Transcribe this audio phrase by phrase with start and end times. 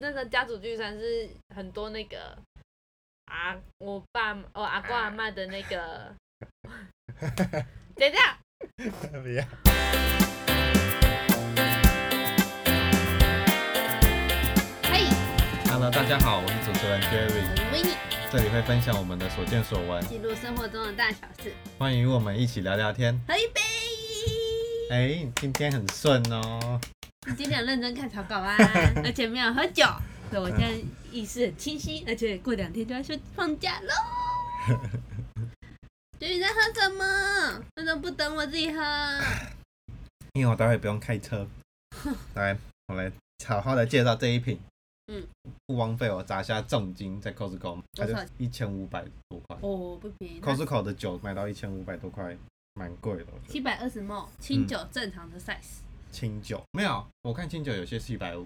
[0.00, 2.38] 那个家族聚餐是很多那个
[3.24, 6.14] 啊，我爸我阿公阿妈的那个，
[7.96, 8.20] 剪掉。
[9.20, 9.44] 不要。
[15.68, 23.20] Hello，大家好，我是主持人 Jerry，这里会分享我们的所见所闻，记录生活中的大小事，欢迎我们一起聊聊天。
[23.26, 23.60] 喝一杯。
[24.90, 26.80] 哎、今天很顺哦。
[27.28, 28.56] 你今天有认真看草稿啊，
[29.04, 29.84] 而且没有喝酒，
[30.30, 30.80] 所以我现在
[31.12, 33.92] 意识很清晰，而且过两天就要去放假喽。
[36.18, 37.62] 所以你在喝什么？
[37.76, 38.80] 为什么不等我自己喝？
[40.32, 41.46] 因为我待会不用开车。
[42.34, 43.12] 来，我来
[43.46, 44.58] 好好的介绍这一瓶。
[45.12, 45.22] 嗯，
[45.66, 49.56] 不枉费我砸下重金在 Costco，它就一千五百多块。
[49.60, 50.40] 哦，不便宜。
[50.40, 52.34] Costco 的酒买到一千五百多块，
[52.74, 53.26] 蛮贵的。
[53.46, 55.80] 七百二十 ml 清酒正常的 size。
[56.18, 56.60] 清酒。
[56.72, 58.44] 没有，我看清酒有些是一百五，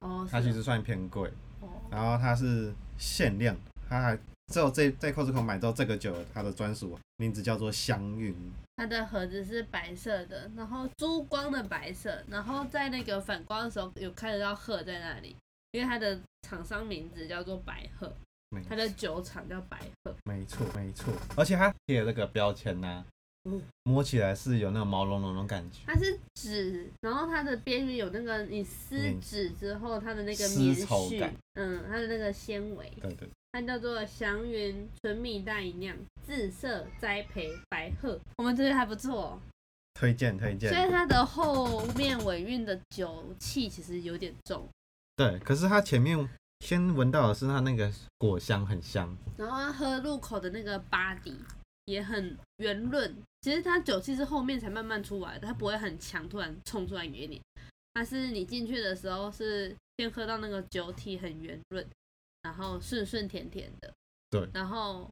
[0.00, 1.30] 哦，它其实算偏贵。
[1.60, 3.56] 哦，然后它是限量，
[3.88, 4.18] 它还
[4.48, 8.34] 只有这在 Costco 买到这个酒，它的专属名字叫做香韵。
[8.76, 15.36] 它的盒子是白色的，然后珠光的白色，然后在那个反光的时候有看得到鹤在那里，
[15.70, 18.12] 因为它的厂商名字叫做白鹤，
[18.68, 20.12] 它的酒厂叫白鹤。
[20.24, 23.13] 没错没错，而且它贴的这个标签呢、嗯
[23.82, 39.40] 摸起来是有那种毛茸茸的感觉，它是纸，然后它的边缘有那个你撕粘纸之后它的那个丝棉絮嗯，它的那个纤维，对对，它叫做祥云纯米大吟酿自色栽培白鹤，我们这边还不错、哦，
[39.92, 40.72] 推荐推荐。
[40.72, 40.78] 所。
[40.82, 44.66] 以它的后面尾韵的酒气其实有点重，
[45.16, 46.26] 对，可是它前面
[46.60, 51.36] 先闻到的是它那个果香很香，然后它喝入口的那个巴底
[51.86, 57.40] 也很圆润，其实它酒气是后面才慢慢出来的，它不会很强，突然冲出来给你。
[57.92, 61.86] 它是你进去的时候是先喝到那个酒体很圆润，
[62.42, 63.92] 然后顺顺甜甜的，
[64.30, 65.08] 对然后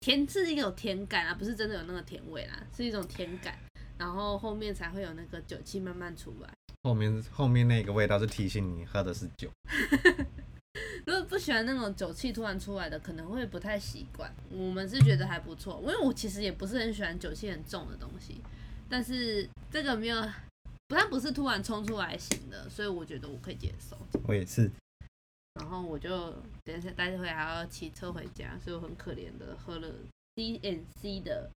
[0.00, 3.58] 甜是一种甜感啊，不是真的有那个甜味啦，是一种甜感，
[3.96, 6.52] 然后后面才会有那个酒气慢慢出来。
[6.82, 9.48] 后面后面那个味道是提醒你喝的是酒。
[11.04, 14.32] 如果不喜欢那种酒气突然出来的，可能会不太习惯。
[14.50, 18.40] 我们是觉得还不错，因为我其实也不是很喜欢酒气很重的东西，
[18.88, 20.22] 但是这个没有，
[20.88, 23.96] 不但不是突然冲出来型的，所以我觉得我可以接受。
[24.26, 24.70] 我也是，
[25.54, 26.32] 然后我就
[26.64, 29.88] 等一下待会还要骑车回家，所以我很可怜的喝了
[30.36, 31.50] C N C 的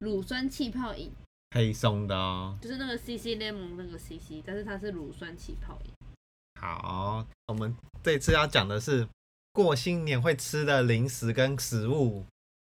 [0.00, 1.10] 乳酸气泡饮，
[1.54, 2.58] 黑松的哦。
[2.60, 5.90] 就是那个 C C lemon 那个 C C，但是它是乳酸气泡饮。
[6.58, 9.06] 好，我们这次要讲的是
[9.52, 12.24] 过新年会吃的零食跟食物。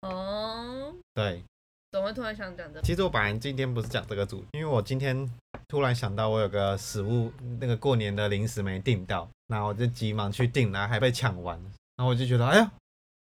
[0.01, 1.43] 哦，对，
[1.91, 2.81] 怎么会突然想讲这个？
[2.81, 5.29] 其实我本来今天不是讲这个主，因为我今天
[5.67, 11.59] 突然想到我有个食物，那个过年的零食没订到，然后我就急忙去订，然后还被抢完，
[11.97, 12.71] 然后我就觉得，哎呀，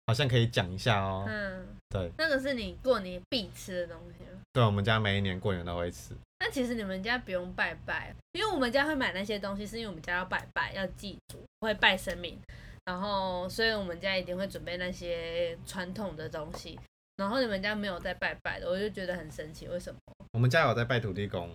[0.07, 1.25] 好像可以讲一下哦。
[1.27, 4.39] 嗯，对，那个是你过年必吃的东西吗。
[4.53, 6.15] 对，我们家每一年过年都会吃。
[6.43, 12.37] 那其实你们家不用拜拜，因为我们家会买那些东西，是因为我们家要拜拜，要祭祖，会拜神明，
[12.83, 16.77] 然后所以我们家一定会准备那些传统的东西。
[17.15, 19.97] 然后你们家没有在拜拜的，我就觉得很神奇，为什么
[20.33, 21.49] 我们家有在拜土地公，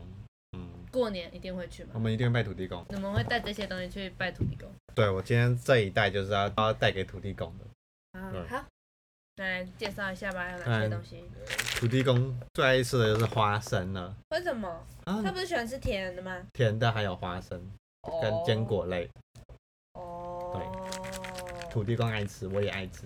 [0.57, 1.91] 嗯，过年一定会去吗？
[1.93, 2.83] 我们一定会拜土地公。
[2.89, 4.73] 你们会带这些东西去拜土地公？
[4.95, 8.19] 对，我今天这一袋就是要要带给土地公的。
[8.19, 8.65] 啊，好，
[9.45, 11.25] 来介绍一下吧，有哪些嗯东西？
[11.79, 14.69] 土地公最爱吃的就是花生了，为什么？
[15.05, 16.37] 啊他，不是喜欢吃甜的吗？
[16.53, 17.61] 甜的还有花生
[18.23, 19.09] 跟坚果类，
[19.95, 20.53] 哦。
[20.55, 23.05] 对土地公爱吃，我也爱吃。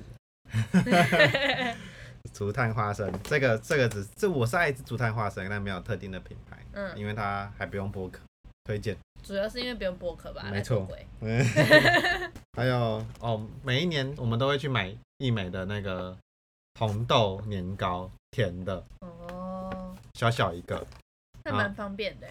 [2.33, 8.21] 竹炭花生，这个这个只这我是爱吃竹炭花生，但没有特定的品牌，嗯，因为它还不用剥壳，
[8.65, 8.97] 推荐。
[9.23, 10.49] 主要是因为不用剥壳吧？
[10.51, 10.87] 没错
[12.55, 16.17] 还有哦，每一年我们都会去买一美的那个
[16.79, 20.85] 红豆年糕，甜的，哦，小小一个，
[21.45, 22.27] 那蛮方便的。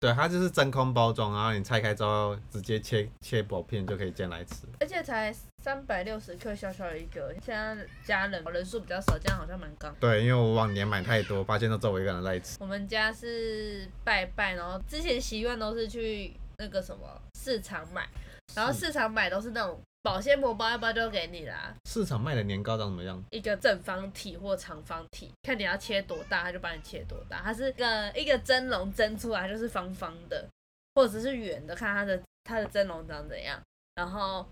[0.00, 4.66] 对，它就是真空包装，然后你拆开之后直接切切薄片就可以煎来吃。
[4.80, 5.30] 而且才
[5.62, 7.34] 三百六十克，小小的一个。
[7.44, 9.94] 现在家人人数比较少，这样好像蛮刚。
[10.00, 12.56] 对，因为我往年买太多，发现都只有我一个人在吃。
[12.60, 18.08] 我们家是拜拜，然后之前习惯都是去那个什么市场买，
[18.54, 23.22] 然后市场买都是那种保鲜膜包一包就给你啦，市场卖的年糕长什么样？
[23.30, 27.40] 一个正方体或长方体，看你要切多大，他就帮你切多大。
[27.42, 30.48] 它是个一个蒸笼蒸出来就是方方的，
[30.94, 33.60] 或者是圆的，看它的它的蒸笼长怎样，
[33.94, 34.46] 然后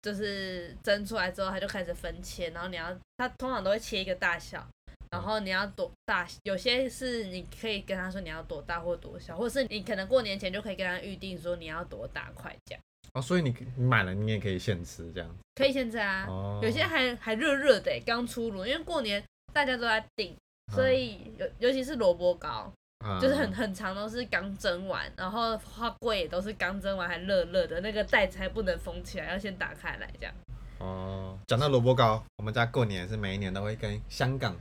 [0.00, 4.66] 就是蒸出来之后，它就开始分切，然后你要它通常都会切一个大小。
[5.10, 12.82] 然后你要多大，有些是你可以跟他说你要多大或多小，或者是你可能过年前就可以跟他预定说你要多大块这样。
[13.14, 15.36] 哦，所以你你买了，你也可以现吃这样。
[15.54, 19.22] 可以现吃啊，哦，有些还还热热的欸，刚出炉，因为过年
[19.52, 20.36] 大家都在订，
[20.72, 22.72] 所以尤尤其是萝卜糕，
[23.04, 30.34] 嗯就是很很长都是刚蒸完，然后花柜也都是刚蒸完还热热的，那个袋子还不能封起来，要先打开来这样。
[30.78, 31.38] 哦。
[31.46, 34.54] 讲到萝卜糕，我们家过年是每一年都会跟香港，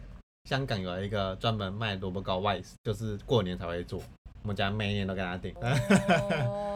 [0.45, 4.01] 香港有一个专门卖萝卜糕外，就是过年才会做。
[4.43, 6.66] 我们家每一年都跟他订， 哦，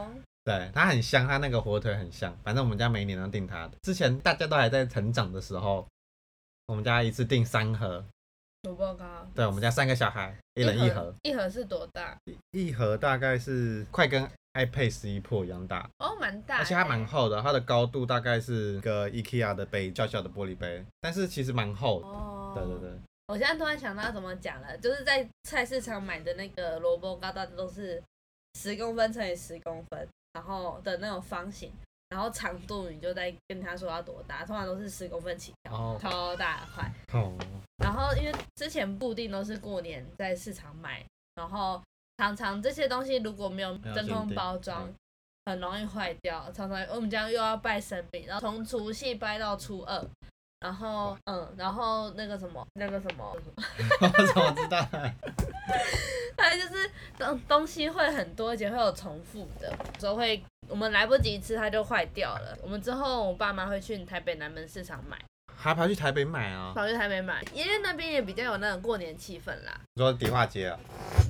[0.44, 2.36] 对，它很香，它那个火腿很香。
[2.44, 3.74] 反正我们家每一年都订它的。
[3.82, 5.88] 之前大家都还在成长的时候，
[6.68, 8.04] 我们家一次订三盒，
[8.64, 9.06] 萝卜糕，
[9.36, 12.18] 对，我们家三个小孩，一人一盒，，一盒是多大？
[12.52, 22.08] 一盒大概是快跟 iPad 十一 Pro 一样大，哦，蛮大欸，而且它蛮厚的，它的高度大概是个 IKEA 的杯，小小的玻璃杯，但是其实蛮厚的。
[22.08, 28.02] 哦，对对对，我现在突然想到怎么讲了，就是在菜市场买的那个萝卜糕，大家都是
[28.56, 31.72] 十公分乘以十公分，然后的那种方形，
[32.10, 36.92] 然后长度你就在跟他说要多大，通常都是十公分起跳，哦超大块。
[37.14, 37.34] 哦，
[37.78, 41.06] 然后因为之前固定都是过年在市场买，
[41.36, 41.82] 然后
[42.18, 44.96] 常常这些东西如果没有真空包装嗯，
[45.48, 46.52] 很容易坏掉。
[46.52, 50.06] 常常我们家又要拜神明，然后从除夕拜到初二，
[50.60, 53.26] 然后嗯，然后那个什么那个什么，
[54.02, 54.88] 我怎么知道？
[56.38, 62.58] 反正就是东东西会很多，而且会有重复的，有时候会我们来不及吃它就坏掉了。
[62.62, 65.18] 我们之后我爸妈会去台北南门市场买，
[65.56, 66.74] 还跑去台北买啊？
[66.76, 69.80] 跑去台北买，因为那边也比较有那种过年气氛啦。
[69.94, 70.80] 你说迪化街啊？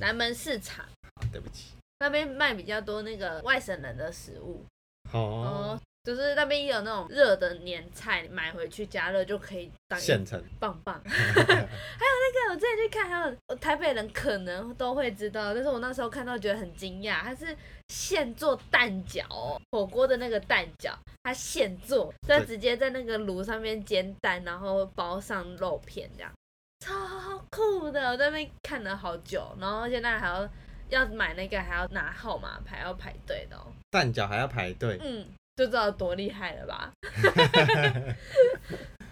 [0.00, 0.84] 南门市场。
[0.84, 0.88] 啊
[1.30, 1.72] 对不起。
[2.00, 4.66] 那边卖比较多那个外省人的食物，
[5.12, 10.42] 哦哦，，就是那边也有那种热的年菜，买回去加热就可以当一现成。
[10.58, 11.00] 棒棒。
[11.06, 17.56] 还有那个我之前去看，还有台北人可能都会知道，但是我那时候看到觉得很惊讶，它是
[17.88, 26.32] 现做蛋饺哦，火锅的那个蛋饺，它现做，它直接在那个炉上面煎蛋，然后包上肉片这样，
[26.80, 28.10] 超酷的。
[28.10, 30.48] 我在那边看了好久，然后现在还要
[30.88, 33.72] 要买那个还要拿号码牌，要排队的哦。
[33.90, 35.26] 蛋饺还要排队，嗯，
[35.56, 36.92] 就知道多厉害了吧。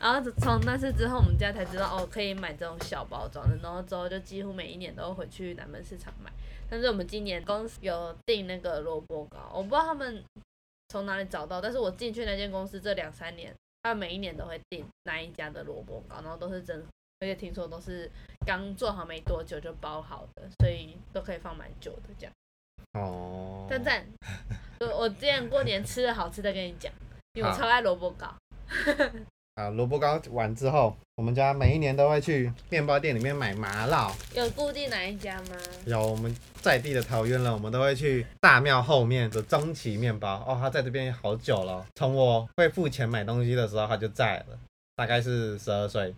[0.00, 3.54] 然后从那次之后，我们家才知道哦，可以买这种小包装的。
[3.62, 6.32] 然后之后就几乎每一年都会回去南门市场买。
[6.70, 10.24] 但是我们今年公司有订那个萝卜糕，我不知道他们
[10.88, 16.80] 从哪里找到，但是我进去那间公司这两三年，他们每一年都会订那一家的萝卜糕，然后都是真，
[17.18, 18.10] 而且听说都是
[18.46, 22.32] 刚做好没多久就包好的，所以都可以放蛮久的这样。
[22.92, 24.04] 哦，赞赞，
[24.80, 26.92] 我我之前过年吃的好吃的跟你讲，
[27.34, 28.26] 因为我超爱萝卜糕。
[29.54, 34.10] 啊，萝卜糕完之后，我们家每一年都会去面包店里面买麻辣。
[34.34, 35.56] 有固定哪一家吗？
[35.84, 40.42] 有我们在地的桃园人，我们都会去大庙后面的中旗面包。
[40.46, 44.58] 哦，他在这边好久了，从我会付钱买东西的时候他就在了，
[44.96, 46.14] 大概是十二岁，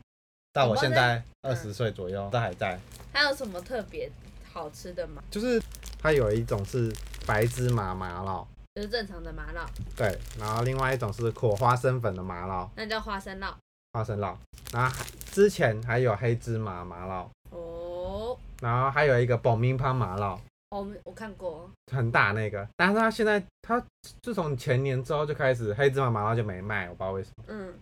[0.52, 2.78] 到我现在二十岁左右都还在。
[3.12, 4.08] 还有什么特别
[4.52, 5.22] 好吃的吗？
[5.31, 5.60] 就是
[5.99, 6.93] 它有一种是
[7.26, 8.44] 白芝麻麻辣，
[8.75, 9.66] 就是正常的麻辣，
[9.96, 13.52] 对，然后另外一种是裹花生粉的麻辣，那叫花生酪。
[13.93, 14.37] 花生辣，
[14.72, 20.38] 然后还之前还有黑芝麻麻辣，哦，然后还有一个爆米花麻辣，
[20.70, 23.82] 哦我看过，很大那个，但是它现在它
[24.22, 27.44] 自从前年之后就开始黑芝麻麻辣就没卖，我不知道为什么。
[27.48, 27.75] 嗯。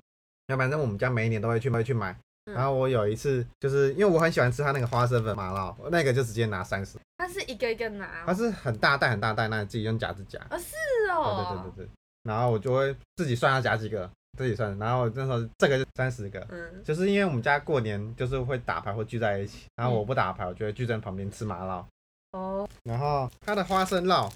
[0.49, 2.16] 那反正我们家每一年都会去会去买。
[2.50, 10.38] 嗯然后我有一次就是因为我很喜欢吃它那个花生粉麻辣，那个就直接拿三十，它是一个一个拿它哦，是很大袋很大袋，那你自己用夹子夹。
[10.50, 10.75] 哦是
[11.07, 11.90] 对哦，对对对对。
[12.23, 14.76] 然后我就会自己算要夹几个，自己算。
[14.78, 21.85] 然后那时候这个就三十个，嗯，就是因为我们家过年就是会打牌会聚在一起，然后我不打牌，我就会聚在旁边吃麻辣。
[22.33, 24.30] 哦，然后它的花生酪，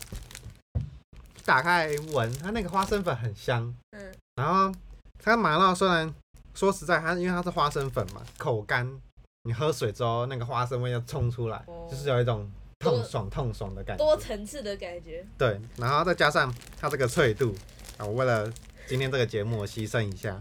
[1.44, 3.74] 打开来闻，它那个花生粉很香。
[3.90, 4.72] 嗯，然后
[5.22, 6.12] 它麻辣虽然
[6.54, 8.88] 说实在，它因为它是花生粉嘛，口干，
[9.42, 14.04] 你喝水之后那个花生味要冲出来，哦就是有一种痛爽痛爽的感觉。
[14.04, 15.26] 多层次的感觉。
[15.36, 17.54] 对，然后再加上它这个脆度
[17.98, 18.50] 啊，我为了
[18.86, 20.40] 今天这个节目，我牺牲一下。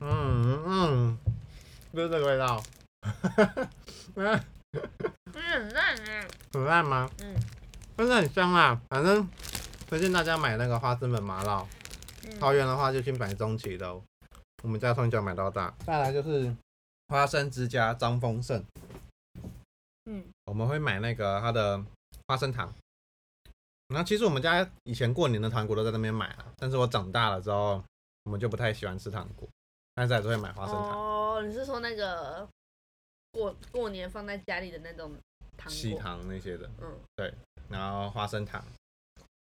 [0.00, 1.18] 嗯嗯，
[1.92, 2.62] 就是这个味道。
[4.16, 4.40] 嗯，
[4.72, 6.26] 嗯，很烂哎。
[6.52, 7.10] 很烂吗？
[7.20, 7.34] 嗯
[7.96, 8.80] 真的很香啊！
[8.88, 9.24] 反正
[9.86, 11.66] 推荐大家买那个花生粉麻辣。
[12.24, 14.02] 嗯，桃园的话就去买中旗的、哦，
[14.62, 15.74] 我们家从小买到大。
[15.84, 16.54] 再来就是
[17.08, 18.64] 花生之家张丰盛，
[20.06, 21.84] 嗯我们会买那个它的
[22.26, 22.72] 花生糖。
[23.88, 27.84] 然后其实我们家以前过年的糖果都在那边买啊，但是我长大了之后，
[28.24, 29.46] 我们就不太喜欢吃糖果，
[29.94, 30.98] 但是还是会买花生糖。
[30.98, 32.48] 哦，你是说那个
[33.32, 35.12] 过过年放在家里的那种
[35.58, 37.34] 糖喜，糖那些的，嗯，对
[37.68, 38.64] 然后花生糖，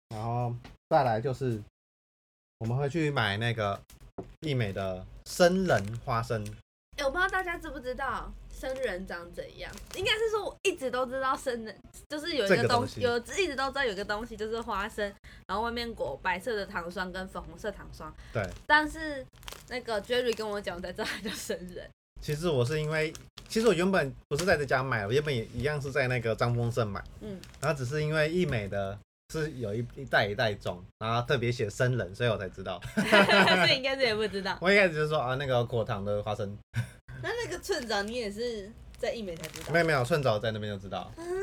[0.08, 0.54] 然后
[0.88, 1.60] 再来就是
[2.58, 3.80] 我们会去买那个
[4.40, 6.44] 益美的生人花生，
[6.96, 11.76] 哎、我不知道大家知不知道生人长怎样，应该是说我一直都知道生人
[12.08, 13.00] 就是有一个东西。
[13.00, 15.12] 有一直都知道有一个东西就是花生，
[15.46, 19.26] 然后外面裹白色的糖霜跟粉红色糖霜，对，但是
[19.68, 21.88] 那个 Jerry 跟我讲，我才知道它叫生人。
[22.20, 23.12] 其实我是因为，
[23.48, 28.98] 其实我原本不是在这家买，我原本也一样是在那个张丰盛买，嗯，然后只是因为益美的
[29.40, 32.80] 是有一一袋一袋装，然后特别写生冷，所以我才知道。
[32.94, 34.56] 所以应该是也不知道。
[34.62, 36.56] 我一开始就说啊，那个果糖的花生，
[37.22, 41.10] 那那个寸枣你也是在一美才知道没，有没有，寸早在那边就知道。
[41.16, 41.34] 嗯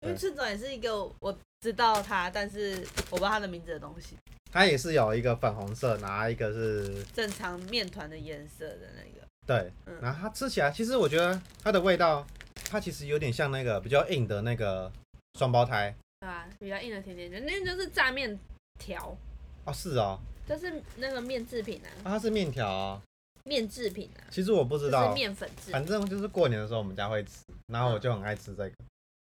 [0.00, 4.16] 因为寸枣也是一个我知道它，但是我不知道它的名字的东西。
[4.50, 12.26] 它也是有一个粉红色，然后一个是正常面团的颜色的那个，对，嗯然后它吃起来，其实我觉得它的味道，
[12.70, 14.90] 它其实有点像那个比较硬的那个
[15.38, 16.46] 双胞胎对吧？
[16.58, 18.38] 比较硬的甜甜圈，那就是炸面
[18.78, 19.16] 条，
[19.64, 23.00] 哦，是哦，就是那个面制品啊，啊它是面条啊，
[23.44, 25.70] 面制品啊，其实我不知就是道，面粉制。
[25.70, 28.72] 反正就是过年的时候我们家会吃，然后我就很爱吃这个。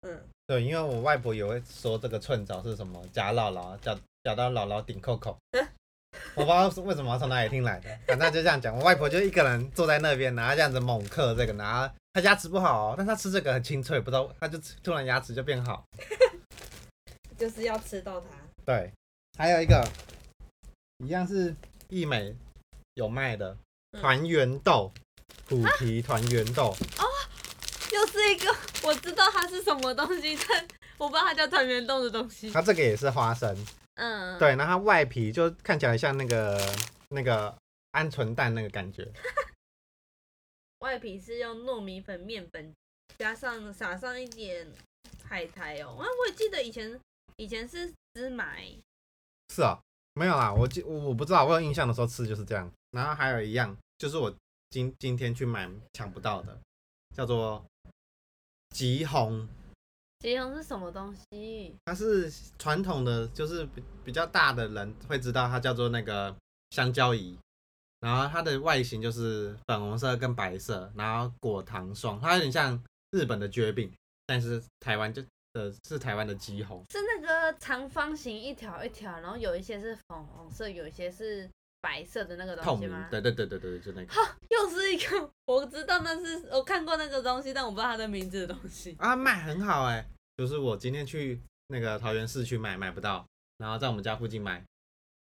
[0.01, 5.37] 嗯，对，因为我外婆也会说这个寸枣是什么夹姥姥，夹夹到姥姥顶扣扣。
[6.35, 8.75] 我不知道是为什么从哪里听来的，反正就这样讲。
[8.75, 15.85] 我外婆就一个人坐在那边，然后这样子猛嗑这个，然后她牙齿不好哦，但她吃这个很清脆，不知道她就突然牙齿就变好。
[17.41, 18.27] 就是要吃到它。
[18.63, 18.93] 对，
[19.35, 19.83] 还有一个
[20.99, 21.55] 一样是
[21.89, 22.35] 益美
[22.93, 23.57] 有卖的
[23.93, 24.91] 嗯团圆豆，
[25.49, 26.69] 虎皮团圆豆，
[26.99, 27.03] 哦
[27.91, 30.67] 又是一个我知道它是什么东西，但
[30.99, 32.51] 我不知道它叫团圆豆的东西。
[32.51, 33.57] 它这个也是花生，
[33.95, 36.61] 嗯，对，然后它外皮就看起来像那个
[37.09, 37.57] 那个
[37.93, 39.11] 鹌鹑蛋那个感觉。
[40.77, 42.71] 外皮是用糯米粉、面粉
[43.17, 44.71] 加上撒上一点
[45.27, 45.97] 海苔哦。
[45.99, 46.99] 啊，我也记得以前
[47.41, 48.79] 以前是芝麻欸，
[49.49, 49.81] 是啊，
[50.13, 52.71] 没有啦，我记我我不知道，我有印象的时候吃就是这样。
[52.91, 54.31] 然后还有一样，就是我
[54.69, 56.55] 今今天去买抢不到的，
[57.15, 57.65] 叫做
[58.69, 59.49] 吉红，
[60.19, 61.75] 吉红是什么东西？
[61.85, 66.35] 它是传统的，就是比比较大的人会知道它叫做那个
[66.69, 67.35] 香蕉梨。
[68.01, 72.79] 然后它的外形就是粉红色跟白色，然后果糖霜，它有点像
[73.09, 73.91] 日本的蕨饼，
[74.27, 76.83] 但是台湾就呃是台湾的鸡红。
[76.89, 81.49] 是那个长方形一条一条，然后有一些是粉红色，有一些是
[81.81, 83.07] 白色的那个东西吗，？
[83.09, 88.95] 对对对对对，就那个哈又是一个我知道那是我看过那个东西，但我不知道它的名字的东西。
[88.99, 90.05] 啊，卖很好哎、
[90.37, 93.25] 就是我今天去那个桃园市区买，买不到，
[93.57, 94.63] 然后在我们家附近买，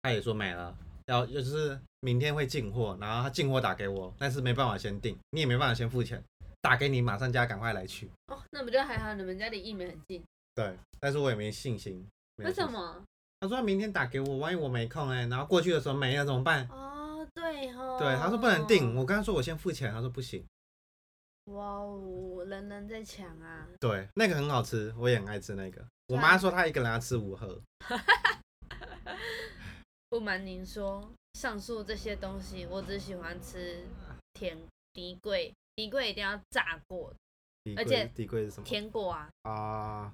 [0.02, 0.76] 他也说买了，
[1.06, 6.24] 要就是明天会进货，然后他进货打给我，但是没办法先订，你也没办法先付钱，
[6.62, 10.24] 打给你马上叫他赶快来取，哦，那不就还好，你们家离艺美很近。
[10.54, 12.08] 对，但是我也没信心。
[12.38, 12.66] 为什？
[12.68, 13.04] 么？
[13.40, 16.68] 他说他明天打给我，万一我没空哎、然后过去的时候没了怎么办？
[16.70, 17.98] 哦，对哦。
[18.00, 20.46] 对，他说不能定，我跟他说我先付钱，他说不行。
[21.46, 23.68] 哇哦，人人在抢啊！
[23.80, 25.84] 对，那个很好吃，我也很爱吃那个。
[26.08, 27.60] 我妈说她一个人要吃五盒，
[30.08, 33.84] 不瞒您说，上述这些东西我只喜欢吃
[34.34, 34.58] 甜
[34.94, 37.14] 迪桂，迪桂一定要炸过，
[37.64, 38.66] 底而且底柜是什么？
[38.66, 40.14] 甜果啊，啊，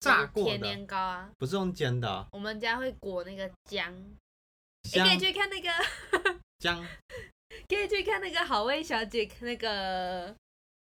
[0.00, 1.30] 炸过甜，年糕啊。
[1.38, 3.94] 不是用煎的哦，我们家会裹那个姜，
[4.82, 5.70] 你香可以去看那个，
[6.58, 6.84] 姜
[7.68, 10.34] 可以去看那个好味小姐那个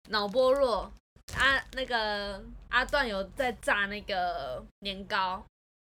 [0.08, 0.90] 脑波弱
[1.36, 5.44] 啊，那个阿段有在炸那个年糕，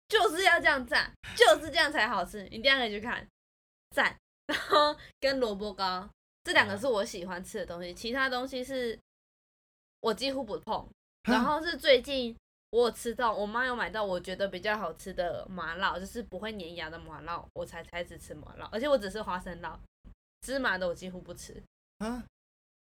[0.08, 3.28] 就是要这样炸，就是这样才好吃，你一定要可以去看，
[3.92, 4.16] 赞。
[4.48, 6.08] 然后跟萝卜糕
[6.46, 8.98] 这两个是我喜欢吃的东西，其他东西是
[10.00, 10.88] 我几乎不碰。
[11.24, 12.38] 然后是最近
[12.70, 19.80] 我有吃到，我妈有买到我觉得比较好吃的麻辣，就是不会粘牙的麻辣，我才开始吃麻辣，而且我只是花生辣，
[20.42, 21.64] 芝麻的我几乎不吃，
[21.98, 22.24] 啊，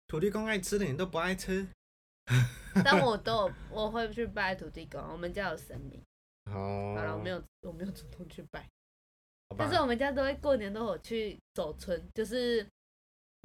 [0.05, 1.67] 土地公爱吃的你都不爱吃，
[2.84, 6.00] 但我 都有我会去拜土地公，我们家有神明。
[6.51, 8.69] 哦，好了，我没有我没有主动去拜，
[9.57, 12.63] 但是我们家都会过年都有去走村，就是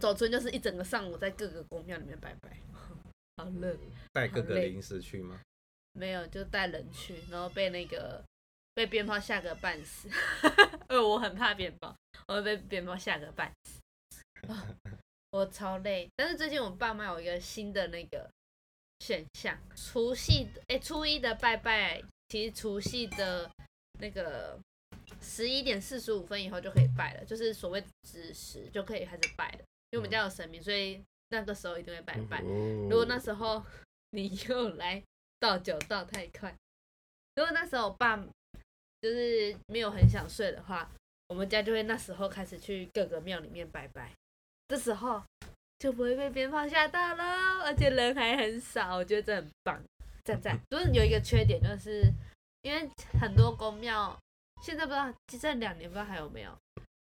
[0.01, 2.57] 走村就是一整个上午在各个公庙里面拜拜，
[3.37, 3.77] 好热。
[4.13, 5.39] 带各个零食去吗？
[5.93, 8.25] 没有，就带人去，然后被那个
[8.75, 10.09] 被鞭炮吓个半死。
[10.89, 11.95] 呃，我很怕鞭炮，
[12.27, 13.81] 我会被鞭炮吓个半死。
[14.49, 14.67] 啊
[15.33, 18.29] 我超累，但是最近我爸妈有一个新的那个
[18.99, 23.49] 选项，除夕哎、初一的拜拜，其实除夕的
[24.01, 24.59] 那个
[25.21, 32.41] 十一点四十五分以后就可以拜了，就是所谓子时就可以开始拜了，因为我们家有神明，所以那个时候一定会拜拜。
[32.43, 33.65] 哦如果那时候
[34.11, 35.03] 你又来
[35.39, 36.55] 倒酒倒太快。
[37.37, 38.17] 如果那时候我爸
[39.01, 40.91] 就是没有很想睡的话，
[41.29, 44.13] 我们家就会那时候开始去各个庙里面拜拜，
[44.69, 45.23] 这时候
[45.79, 49.83] 就不会被鞭炮吓到了，而且人还很少，我觉得这很棒，
[50.25, 50.59] 赞赞。
[50.69, 52.03] 不是有一个缺点，就是
[52.63, 54.19] 因为很多公庙
[54.63, 56.55] 现在不知道这两年不知道还有没有，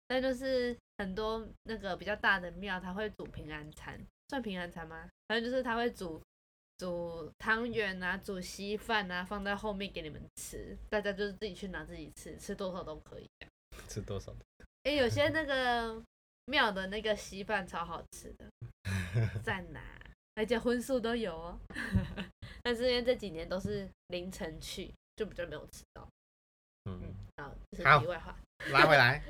[0.06, 5.08] 但就是很多那个比较大的庙，他会煮平安餐，算平安餐吗？
[5.28, 6.20] 反正就是他会煮
[6.76, 13.26] 煮汤圆啊，煮稀饭啊，放在后面给你们吃，大家就是自己去拿自己吃，吃多少都可以。
[13.88, 14.30] 吃多少？
[14.82, 16.02] 哎、有些那个
[16.44, 18.50] 庙的那个稀饭超好吃的，
[19.42, 19.80] 赞呐、
[20.34, 21.58] 而且荤素都有哦。
[22.62, 26.06] 但是因为这几年都是凌晨去，就比较没有吃到。
[26.84, 28.36] 嗯，好，这好是题外话，
[28.70, 29.22] 拉回来，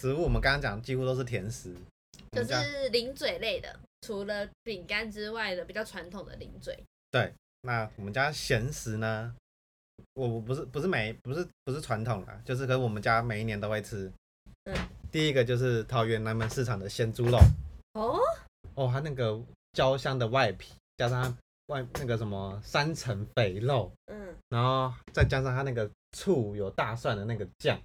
[0.00, 1.74] 食物我们刚刚讲几乎都是甜食，
[2.32, 6.74] 就是零嘴类的，除了饼干之外的比较传统的零嘴。
[7.10, 7.30] 对
[7.60, 9.34] 那我们家咸食呢，
[10.14, 14.10] 我我不是不是每不是不是传统啦，就是可是我们家每一年都会吃。
[14.64, 14.74] 嗯
[15.12, 17.38] 第一个就是桃园南门市场的鲜猪肉，
[17.92, 18.18] 哦，
[18.76, 19.38] 哦，它那个
[19.74, 21.36] 焦香的外皮，加上它
[21.74, 27.78] 外那个什么三层肥肉，嗯，然后再加上它那个醋有大蒜的那个酱，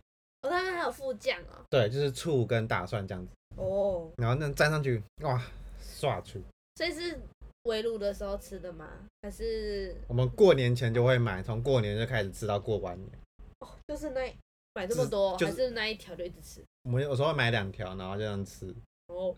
[0.95, 1.61] 副酱哦。
[1.69, 5.41] 对，就是醋跟大蒜这样子，哦，然后那蘸上去，哇，
[5.79, 6.41] 刷出。
[6.77, 7.19] 所以是
[7.63, 8.87] 围炉的时候吃的吗？
[9.21, 13.11] 还是我们过年前就会买，从过年就开始吃到过完年。
[13.59, 14.35] 哦，就是那
[14.73, 16.63] 买这么多，就是还是那一条就一直吃？
[16.83, 18.73] 我们有时候会买两条，然后这样吃。
[19.07, 19.35] 哦，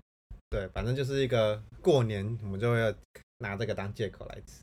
[0.49, 2.95] 对，反正就是一个过年，我们就会
[3.39, 4.61] 拿这个当借口来吃。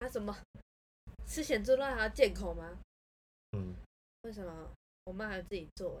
[0.00, 0.36] 那、什么
[1.26, 2.78] 吃咸猪肉还要借口吗？
[3.56, 3.74] 嗯，
[4.22, 4.52] 为什么？
[5.04, 6.00] 我妈还自己做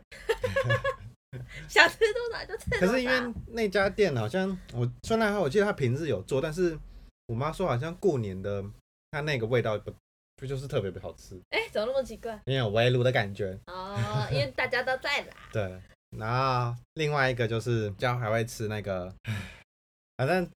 [1.32, 2.86] 欸， 想吃多少就吃多少。
[2.86, 6.78] 可是因为那家店好像我虽然我记得他平日有做，但是
[7.26, 8.64] 我妈说好像过年的
[9.10, 9.92] 它那个味道不
[10.36, 12.32] 不就是特别不好吃，哎、怎么那么奇怪？
[12.46, 13.58] 因为有围炉的感觉。
[13.66, 15.34] 哦，因为大家都在啦。
[15.52, 15.80] 对，
[16.16, 19.12] 然后另外一个就是家还会吃那个，
[20.16, 20.48] 反正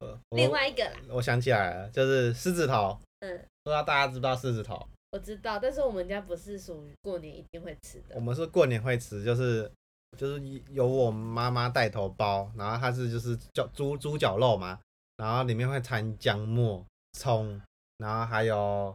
[0.00, 4.86] 呃，另外一个啦，我想起来了，就是狮子头，嗯，不知道大家知不知道狮子头？
[5.16, 8.14] 我知道，但是我们家不是属于过年一定会吃的。
[8.14, 9.70] 我们是过年会吃，就是
[10.18, 14.78] 就是由我妈妈带头包，然后它是就是叫猪猪脚肉嘛，
[15.16, 17.58] 然后里面会掺姜末、葱，
[17.96, 18.94] 然后还有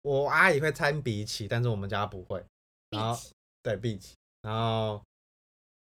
[0.00, 2.42] 我阿姨会掺荸荠，但是我们家不会。
[2.88, 3.20] 然后
[3.62, 5.02] 对荸荠，然后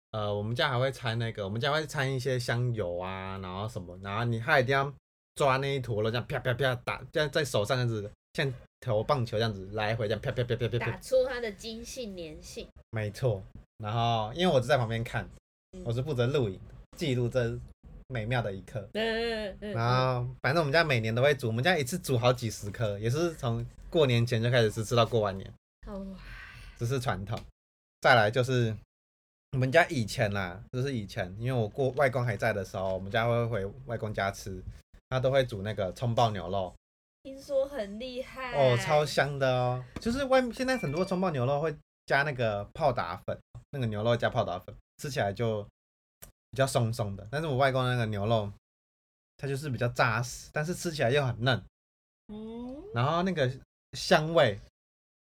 [0.09, 4.91] 呃我们家还会掺那个，我们家会掺一些香油啊，然后什么，然后你还一定要
[5.35, 8.51] 抓那一坨肉，这样啪啪啪打，这样在手上这样子，像
[8.85, 12.67] 投棒球这样子来回这样啪啪啪啪啪啪打出它的筋性粘性。
[12.91, 13.41] 没错，
[13.79, 15.27] 然后因为我是在旁边看
[15.71, 16.59] 嗯，我是负责录影
[16.95, 17.57] 记录这
[18.09, 18.87] 美妙的一刻。
[18.93, 19.73] 嗯嗯嗯。
[19.73, 25.51] 然后反正我们家每年都会煮，我们家一次煮好几十颗，也是从过年前就开始吃，吃到过完年，
[25.87, 26.05] 好哇，
[26.77, 27.39] 这是传统。
[28.01, 28.75] 再来就是
[29.53, 34.61] 我们家以前啦，就是以前，因为我过外公还在的时候，我们家会回外公家吃，
[35.09, 36.73] 他都会煮那个葱爆牛肉，
[37.25, 38.51] 听说很厉害。
[38.55, 39.83] 哦，超香的哦。
[39.99, 43.35] 就是外面现在很多葱爆牛肉会加那个泡打粉，
[43.71, 45.63] 那个牛肉加泡打粉，吃起来就
[46.51, 47.27] 比较松松的。
[47.31, 48.51] 但是我外公那个牛肉，
[49.37, 51.59] 它就是比较扎实，但是吃起来又很嫩，
[52.27, 53.51] 嗯，然后那个
[53.93, 54.59] 香味，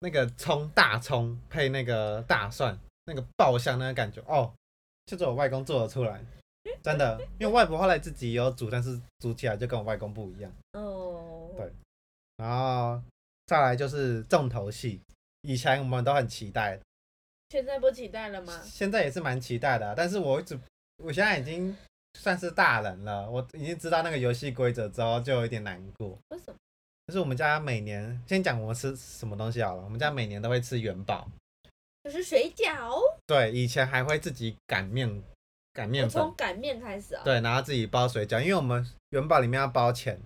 [0.00, 4.52] 那个葱大葱配那个大蒜，那个爆香那个感觉，哦，
[5.06, 6.22] 就是我外公做的出来。
[6.82, 10.52] 真的，因为外婆后来自己也有煮，但是煮起来就跟我外公不一样。
[10.72, 11.72] 哦，对
[12.36, 13.00] 然后
[13.46, 15.00] 再来就是重头戏，
[15.42, 16.78] 以前我们都很期待，
[17.50, 18.60] 现在不期待了吗？
[18.64, 20.58] 现在也是蛮期待的啊、但是我一直，
[21.02, 21.76] 我现在已经
[22.18, 26.18] 算是大人了，我已经知道那个游戏规则之后，就有一点难过。
[26.28, 26.56] 为什么？
[27.06, 31.28] 就是我们家每年，先讲我们吃什么东西好了，我们家每年都会吃元宝，
[32.02, 35.22] 就是水饺，对，以前还会自己擀面，
[35.72, 40.20] 擀面粉从，擀面开始啊。，对，然后自己包水饺，因为我们元宝里面要包钱，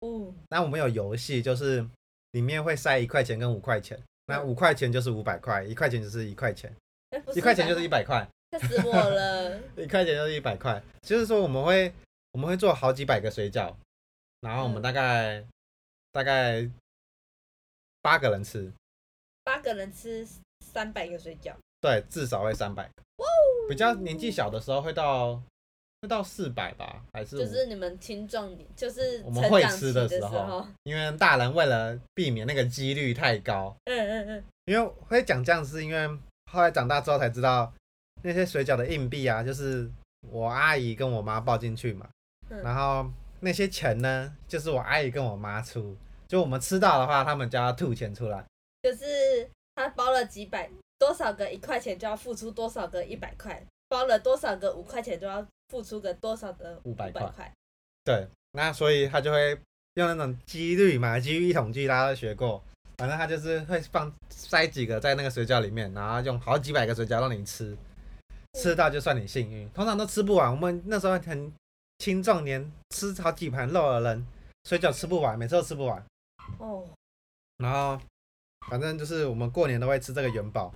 [0.00, 1.86] 嗯，那我们有游戏，就是
[2.32, 4.46] 里面会塞一块钱跟五块钱，那嗯。
[4.46, 6.74] 五块钱就是五百块，一块钱就是一块钱，
[7.34, 9.58] 一块钱就是一百块，吓死我了。
[9.76, 10.82] 一块钱就是一百块。
[11.02, 11.92] 就是说我们会
[12.32, 13.74] 我们会做好几百个水饺，
[14.40, 15.44] 然后我们嗯大概、
[16.12, 16.68] 大概
[18.00, 18.72] 八个人吃，
[19.44, 20.26] 八个人吃
[20.64, 22.84] 三百个水饺，对，至少会三百。
[22.84, 23.02] 个。
[23.68, 25.42] 比较年纪小的时候会到会
[26.08, 30.66] 到四百吧，还是就是你们青壮年，就是我们会吃的时候候。
[30.84, 36.08] 因为大人为了避免那个几率太高，嗯嗯嗯，因为会讲这样是因为
[36.50, 37.72] 后来长大之后才知道，
[38.22, 39.90] 那些水饺的硬币啊，就是
[40.30, 42.08] 我阿姨跟我妈抱进去嘛，
[42.48, 42.62] 嗯。
[42.62, 43.06] 然后
[43.40, 45.94] 那些钱呢，就是我阿姨跟我妈出，
[46.26, 48.42] 就我们吃到的话，他们就要吐钱出来。
[48.82, 53.54] 就是他包了几百多少个一块钱，就要付出多少个一百块；
[53.88, 57.52] 包了多少个五块钱，就要付出个多少的五百块块。
[58.04, 59.56] 对，那所以他就会
[59.94, 62.60] 用那种几率嘛，几率一统计，大家都学过。
[62.98, 67.74] 反正他就是会放塞几个在那个水饺里面，然后用好几百个水饺让你吃，
[68.58, 69.66] 吃到就算你幸运。
[69.70, 71.52] 通常都吃不完，我们那时候很
[71.98, 74.26] 青壮年，吃好几盘肉的人，
[74.64, 76.04] 水饺吃不完，每次都吃不完。
[76.58, 76.84] 哦，
[77.58, 77.98] 然后
[78.68, 80.70] 反正就是我们过年都会吃这个元宝，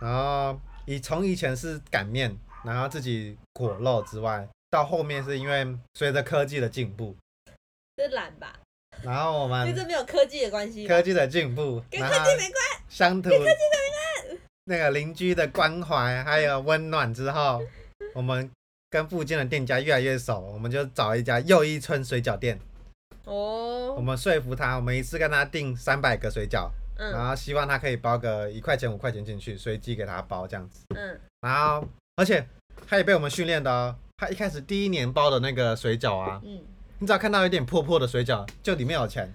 [0.00, 7.16] 然后以从以前是擀面，然后自己果肉之外，到后面是因为随着科技的进步，
[7.96, 8.52] 这是懒吧？
[9.02, 10.86] 然后我们跟这没有科技的关系。
[10.86, 12.60] 科技的进步，跟科技没关。
[12.88, 13.30] 乡土
[14.64, 17.62] 那个邻居的关怀还有温暖之后，
[18.14, 18.48] 我们
[18.90, 22.58] 跟附近的店家越来越熟，我们就找一家又一村水饺店，
[23.24, 31.84] 哦我哦，们说服他，我们一次跟他订三百个水饺，然嗯后希望他可以包个一块钱五块钱进去，随机给他包这样子，嗯，然后
[32.20, 32.46] 而且
[32.86, 36.60] 他也被我们训练的哦，他一开始第一年包的那个水饺啊，嗯，
[36.98, 39.32] 你只要看到有点破破的水饺，就里面有钱。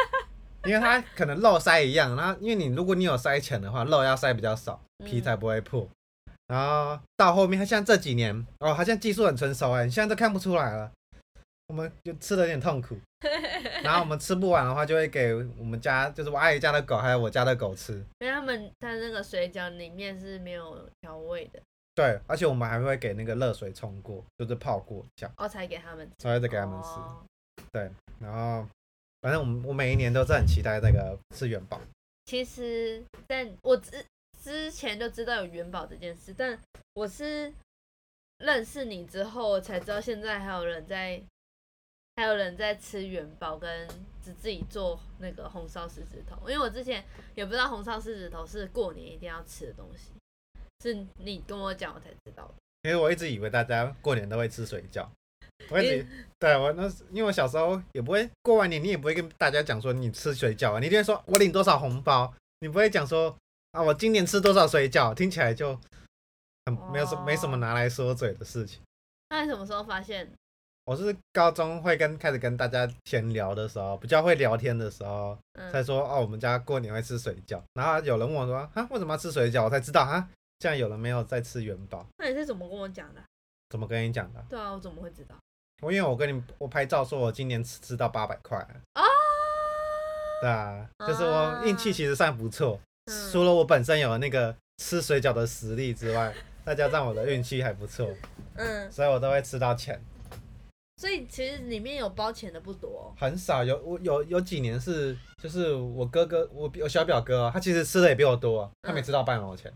[0.64, 5.86] 因为它可能肉塞一样，然后因为你如果你有塞钱的话，肉要塞比较少，皮才不会破。
[6.46, 10.90] 然后到后面，他像这几年哦，他现在技术很成熟哎，你现在都看不出来了。
[11.66, 12.96] 我们就吃的有点痛苦，
[13.84, 17.92] 然后我们吃不完的话，就会给我们家就是我阿姨家的狗还有我家的狗吃。
[18.20, 21.60] 因为他们他那个水饺里面是没有调味的，
[21.94, 26.88] 对，而且我们还会给那个热水冲过，就是泡过这样，哦，才给他们吃，才会再给他们吃。
[26.88, 27.24] 哦
[27.72, 28.68] 对，然后
[29.20, 31.80] 反正我们我每一年都是很期待那个吃元宝。
[32.26, 34.04] 其实，但我之
[34.42, 36.58] 之前就知道有元宝这件事，但
[36.94, 37.52] 我是
[38.38, 41.22] 认识你之后才知道，现在还有人在，
[42.16, 43.88] 还有人在吃元宝，跟
[44.22, 46.48] 只自己做那个红烧狮子头。
[46.48, 47.04] 因为我之前
[47.34, 50.10] 也不知道红烧狮子头是过年一定要吃的东西，
[50.82, 52.54] 是你跟我讲我才知道的。
[52.82, 55.06] 因为我一直以为大家过年都会吃水饺，
[55.70, 56.06] 我一直
[56.38, 63.34] 对我那是因为我小时候也不会过完年，你也不会跟大家讲说你吃水饺啊，你一定会说我领多少红包，你不会讲说
[63.72, 65.78] 啊我今年吃多少水饺，听起来就
[66.66, 68.82] 很没有什没什么拿来说嘴的事情。
[69.30, 70.30] 那你什么时候发现？
[70.84, 75.34] 我是高中会跟开始跟大家闲聊的时候，比较会聊天的时候，
[75.72, 80.28] 才嗯，说哦我们家过年会吃水饺，然后有人问我说啊为什么要吃水饺，我才知道啊，
[80.58, 83.20] 竟然有人没有再吃元宝，那你是怎么跟我讲的？
[83.70, 84.44] 怎么跟你讲的？
[84.48, 85.34] 对啊，我怎么会知道？
[85.82, 88.56] 我因为我跟你我拍照说我今年吃吃到八百块，
[88.92, 89.02] 啊，
[90.40, 96.32] 对啊，就是我运气其实算不错，嗯除了我本身有那个吃水饺的实力之外，
[96.64, 98.08] 再加上我的运气还不错，
[98.56, 100.00] 嗯，所以我都会吃到钱。
[100.96, 103.12] 所以其实里面有包钱的不多。
[103.18, 109.70] 很少有我有有几年是就是我哥哥我我小表哥、啊，他其实吃的也比我多，他没吃到半毛钱。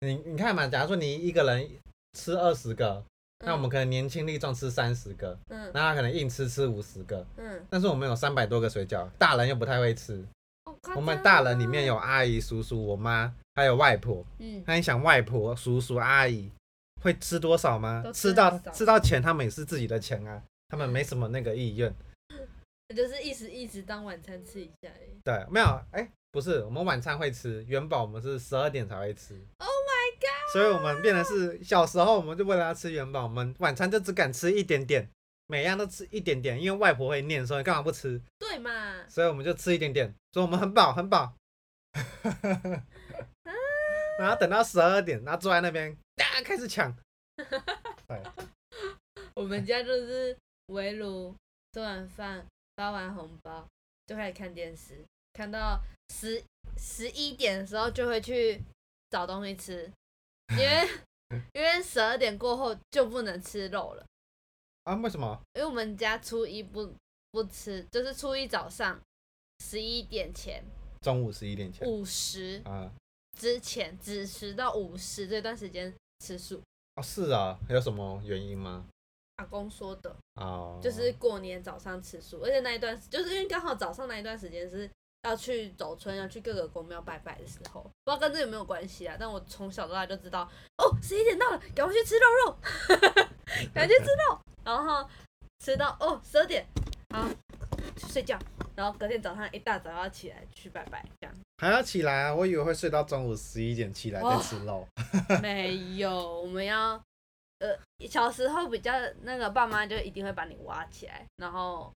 [0.00, 1.68] 你你看嘛，假如说你一个人
[2.12, 3.04] 吃二十个，
[3.44, 10.24] 那我们可能年轻力壮吃三十个，嗯那他可能硬吃吃五十个，嗯，但是我们有三百多个水饺，大人又不太会吃。
[10.94, 14.24] 我们大人里面哦有阿姨、叔叔、我妈，还有外婆。
[14.38, 16.50] 嗯那你想，外婆、叔叔、阿姨
[17.02, 18.12] 会吃多少吗都？
[18.12, 21.92] 吃吃到吃到钱，他们也是自己的钱啊，他们没什么那个意愿。
[22.94, 24.88] 就是一时一时当晚餐吃一下。
[25.24, 29.34] 对，没有，哎、不是，我们晚餐会吃，元宝我们是十二点才会吃。
[29.58, 30.52] Oh my god！
[30.52, 35.08] 所以我们变成是小时候，我们就为了要吃元宝，我们晚餐就只敢吃一点点，
[35.46, 39.08] 每样都吃一点点，因为外婆会念说你干嘛不吃，对嘛？
[39.08, 41.34] 所以我们就吃一点点，所以我们很饱很饱。
[44.18, 46.94] 然后等到十二点，然后坐在那边，大家开始抢。
[48.06, 48.22] 对，
[49.34, 50.36] 我们家就是
[50.66, 51.34] 围炉
[51.72, 52.44] 吃完饭
[52.76, 53.66] 发完红包
[54.06, 55.04] 就开始看电视，
[55.38, 55.80] 看到
[56.12, 56.42] 十
[56.76, 58.60] 十一点的时候就会去
[59.08, 59.88] 找东西吃，
[60.50, 60.88] 因为
[61.54, 64.04] 因为十二点过后就不能吃肉了，
[64.82, 65.40] 啊，为什么？
[65.54, 66.92] 因为我们家初一不
[67.30, 69.00] 不吃，就是初一早上
[69.60, 70.64] 十一点前
[71.02, 72.90] 中午十一点前午时啊？
[73.38, 76.60] 之前子时到午时这段时间吃素。
[76.96, 78.84] 哦，是啊，有什么原因吗？
[79.36, 84.90] 阿公说的，哦，就是过年早上吃素，而且那一段就是因为刚好早上那一段时间是
[85.22, 89.16] 要去走村，要去各个公庙拜拜的时候，不知道跟这有没有关系啊？
[89.18, 92.58] 但我从小到大就知道，哦，十一点到了，赶快去吃肉肉，
[93.74, 95.08] 赶快去吃肉，然后
[95.58, 96.66] 吃到哦十二点，
[97.14, 97.28] 好
[97.96, 98.38] 去睡觉，
[98.76, 102.34] 然后隔天早上一大早要起来去拜拜，这样还要起来啊！
[102.34, 104.86] 我以为会睡到中午十一点起来再吃肉。
[105.42, 106.92] 没有，我们要
[107.58, 107.76] 呃
[108.08, 111.92] 小时候比较那个爸妈就一定会把你挖起来，然后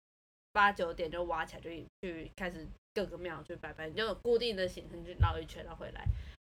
[0.53, 1.71] 八九点就挖起来，就
[2.03, 6.07] 去开始各个庙去拜拜，你就有固定的行程去绕一圈，然后回来。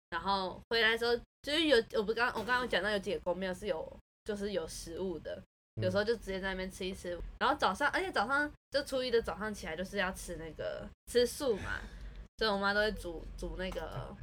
[0.10, 5.42] 然后回来的时候，就是有我不刚我刚刚讲到有几个公庙是有就是有食物的，
[5.82, 7.20] 有时候就直接在那边吃一吃。
[7.40, 11.82] 然后早上，而且早上就初一的早上起来就是要吃那个吃素嘛，
[12.38, 14.16] 所以我妈都会煮煮那个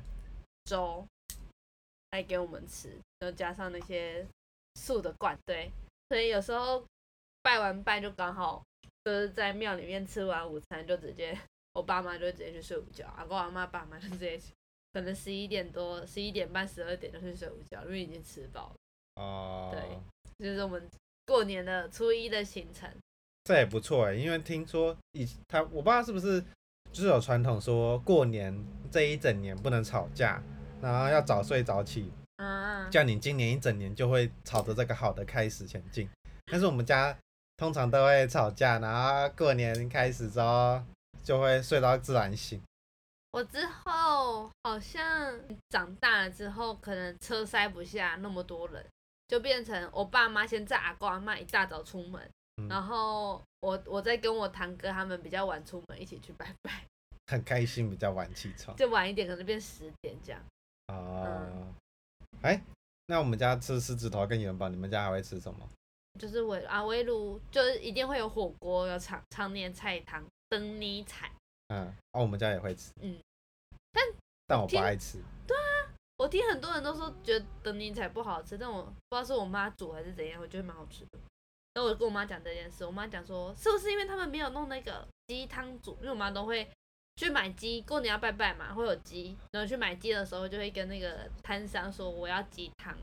[0.65, 1.05] 粥
[2.13, 4.27] 来给我们吃，然后加上那些
[4.77, 5.71] 素的罐，对，
[6.09, 6.83] 所以有时候
[7.43, 8.63] 拜完拜就刚好
[9.05, 11.37] 就是在庙里面吃完午餐就直接，
[11.75, 14.53] 我爸妈就直接去睡午觉，阿公阿妈爸妈就直接去
[14.93, 19.23] 可能十一点多、十一点半、十二点就去睡午觉，因为已经吃饱了。
[19.23, 20.89] 哦，对，就是我们
[21.27, 22.91] 过年的初一的行程。
[23.45, 26.41] 这也不错哎，因为听说以他我不知道是不是
[26.93, 28.57] 就是有传统说过年
[28.91, 30.43] 这一整年不能吵架，
[30.81, 36.09] 然后要早睡早起，啊，叫你今年一整年就会朝着这个好的开始前进。
[36.47, 37.19] 但是我们家
[37.57, 40.83] 通常都会吵架，然后过年开始之后
[41.23, 42.61] 就会睡到自然醒。
[43.33, 48.85] 我之后好像长大了之后，可能车塞不下那么多人，
[49.29, 56.85] 就变成我爸妈先载阿公阿妈一大早出门，嗯然后我我再跟我堂哥他们比较晚出门，一起去拜拜，
[57.29, 58.77] 很开心，比较晚起床。
[58.77, 60.41] 就晚一点，可能变十点这样。
[60.89, 61.73] 哦，
[62.43, 62.63] 哎、
[63.07, 65.67] 那我们家吃狮子头跟元宝，你们家还会吃什么？
[66.21, 71.33] 就是围啊围炉，就是一定会有火锅，有常常年菜汤、灯泥菜。
[71.69, 73.19] 嗯，哦，我们家也会吃，嗯，
[73.91, 74.05] 但
[74.47, 75.17] 但我不听爱吃。
[75.47, 75.89] 对啊
[76.19, 81.19] 我听很多人都说觉得灯泥菜不好吃，但我不知道是我妈煮还是怎样，我觉得蛮好吃的。
[81.73, 86.69] 然后我就跟我妈讲这件事，我妈讲说是不是因为他们没有弄那个鸡汤煮，因为我妈都会
[87.17, 92.95] 去买鸡，过年要拜拜嘛，会有鸡，然后去买鸡的时候就会跟那个摊商说我要鸡汤，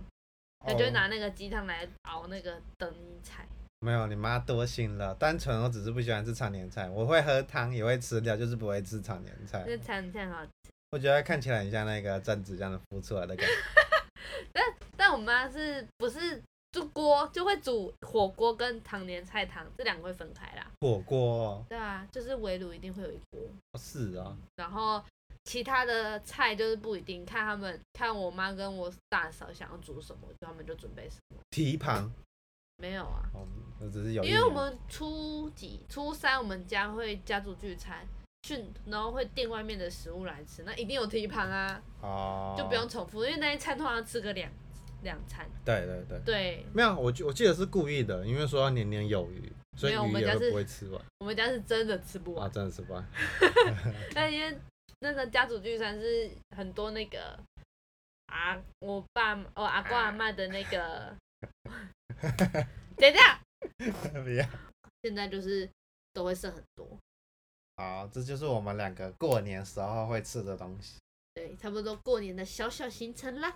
[0.59, 3.47] 他就会哦拿那个鸡汤来熬那个灯泥菜。
[3.82, 5.15] 没有，你妈多心了。
[5.15, 9.63] 单纯我只是不喜欢吃常年菜，我会喝汤，也会吃掉，就是不会吃常年菜。
[9.65, 10.52] 那菜菜很好吃，
[10.92, 13.54] 我觉得看起来很像那个榛子这样的孵出来的感觉。
[14.98, 20.70] 但我妈是不是煮锅就会煮火锅跟常年菜汤这两个会分开啦？
[20.82, 23.42] 火锅哦对啊，就是围炉一定会有一锅。
[23.80, 25.02] 是啊，然后
[25.46, 31.38] 其他的菜就是不一定，看他们看我妈跟我大嫂想要煮什么，就他们就准备什么。
[31.50, 32.12] 蹄膀
[32.80, 33.22] 没有啊，
[33.92, 38.08] 只是有因为我愿们初几初三我们家会家族聚餐，
[38.44, 44.50] 去然后会订外面的食物来吃，那一定有提盘啊，哦，就不用重复，因为那一餐通常吃个两
[45.04, 45.46] 两餐。
[45.65, 51.02] 对对对，对，没有，我记我记得是故意的，因为说要年年有余，所以我们家是不会吃完。
[51.20, 53.06] 我们家是真的吃不完啊，完，真的吃不完。
[54.15, 54.58] 但因为
[55.00, 57.38] 那个家族聚餐是很多那个
[58.28, 61.13] 啊，我爸我阿公阿妈的那个，
[62.97, 63.39] 等一下。
[64.23, 64.45] 不要。
[65.04, 65.69] 现在就是
[66.13, 66.86] 都会剩很多，
[67.78, 70.99] 好，这就是我们两个过年时候会吃的东西。
[71.34, 73.56] 对，差不多过年的小小行程啦。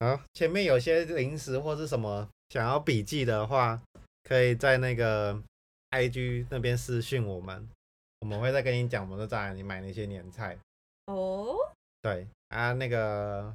[0.00, 3.82] 好，前面有些零食或是什么想要笔记的话，
[4.24, 5.42] 可以在那个
[5.90, 7.68] IG 那边私讯我们，
[8.20, 10.56] 我们会再跟你讲我们都在哪里买那些年菜。
[11.06, 11.54] 哦，
[12.00, 13.54] 对啊，那个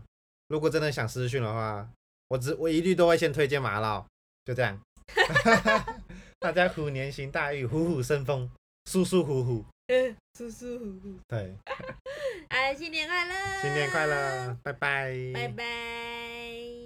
[0.49, 1.89] 如果真的想私讯的话，
[2.33, 4.03] 我只我一律都会先推荐麻辣，
[4.43, 4.79] 就这样。
[6.41, 8.49] 大家虎年行大运，虎虎生风，
[8.89, 9.63] 舒舒服服。
[10.35, 11.13] 舒舒服服。
[11.27, 11.55] 对，
[12.49, 13.35] 哎，新年快乐！
[13.61, 15.13] 新年快乐，拜拜。
[15.31, 16.82] 拜拜。